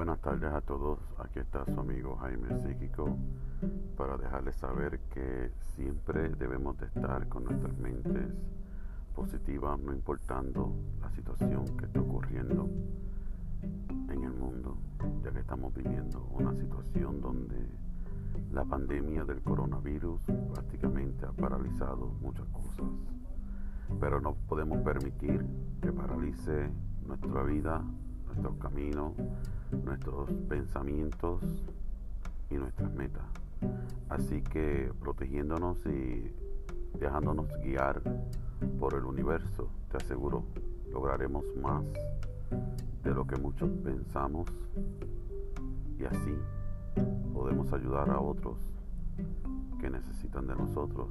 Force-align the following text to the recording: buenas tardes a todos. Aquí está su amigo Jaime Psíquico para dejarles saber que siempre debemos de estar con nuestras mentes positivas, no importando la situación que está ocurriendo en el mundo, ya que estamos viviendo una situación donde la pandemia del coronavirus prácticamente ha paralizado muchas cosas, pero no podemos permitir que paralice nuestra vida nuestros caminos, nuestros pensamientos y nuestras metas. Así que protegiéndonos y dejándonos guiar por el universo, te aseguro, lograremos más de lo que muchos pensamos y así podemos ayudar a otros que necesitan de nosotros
buenas 0.00 0.20
tardes 0.20 0.52
a 0.52 0.60
todos. 0.60 0.98
Aquí 1.18 1.38
está 1.38 1.64
su 1.64 1.78
amigo 1.80 2.16
Jaime 2.16 2.54
Psíquico 2.58 3.16
para 3.96 4.18
dejarles 4.18 4.56
saber 4.56 4.98
que 5.12 5.50
siempre 5.74 6.28
debemos 6.36 6.78
de 6.78 6.86
estar 6.86 7.28
con 7.28 7.44
nuestras 7.44 7.76
mentes 7.78 8.28
positivas, 9.14 9.78
no 9.78 9.92
importando 9.92 10.72
la 11.00 11.10
situación 11.10 11.64
que 11.78 11.86
está 11.86 12.00
ocurriendo 12.00 12.68
en 14.10 14.22
el 14.22 14.32
mundo, 14.32 14.76
ya 15.22 15.30
que 15.32 15.40
estamos 15.40 15.74
viviendo 15.74 16.26
una 16.32 16.54
situación 16.54 17.20
donde 17.20 17.66
la 18.52 18.64
pandemia 18.64 19.24
del 19.24 19.42
coronavirus 19.42 20.20
prácticamente 20.52 21.24
ha 21.24 21.32
paralizado 21.32 22.06
muchas 22.20 22.48
cosas, 22.48 22.86
pero 24.00 24.20
no 24.20 24.34
podemos 24.48 24.82
permitir 24.82 25.46
que 25.80 25.92
paralice 25.92 26.70
nuestra 27.06 27.42
vida 27.44 27.82
nuestros 28.30 28.56
caminos, 28.58 29.12
nuestros 29.84 30.30
pensamientos 30.48 31.42
y 32.50 32.54
nuestras 32.54 32.92
metas. 32.92 33.24
Así 34.08 34.42
que 34.42 34.92
protegiéndonos 35.00 35.84
y 35.86 36.32
dejándonos 36.98 37.46
guiar 37.62 38.02
por 38.78 38.94
el 38.94 39.04
universo, 39.04 39.68
te 39.90 39.96
aseguro, 39.98 40.44
lograremos 40.92 41.44
más 41.60 41.84
de 43.02 43.14
lo 43.14 43.26
que 43.26 43.36
muchos 43.36 43.70
pensamos 43.84 44.48
y 45.98 46.04
así 46.04 46.36
podemos 47.32 47.72
ayudar 47.72 48.10
a 48.10 48.20
otros 48.20 48.58
que 49.80 49.88
necesitan 49.88 50.46
de 50.46 50.56
nosotros 50.56 51.08